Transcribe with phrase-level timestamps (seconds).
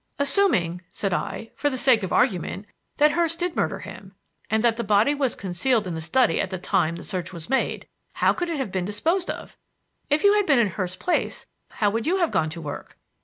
[0.17, 2.65] "Assuming," said I, "for the sake of argument,
[2.97, 4.15] that Hurst did murder him
[4.49, 7.51] and that the body was concealed in the study at the time the search was
[7.51, 7.87] made.
[8.13, 9.59] How could it have been disposed of?
[10.09, 12.97] If you had been in Hurst's place, how would you have gone to work?"